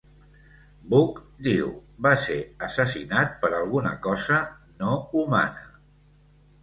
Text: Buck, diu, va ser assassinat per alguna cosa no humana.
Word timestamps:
Buck, 0.93 1.19
diu, 1.47 1.67
va 2.07 2.13
ser 2.23 2.37
assassinat 2.69 3.37
per 3.45 3.53
alguna 3.61 3.93
cosa 4.09 4.41
no 4.81 4.97
humana. 5.21 5.67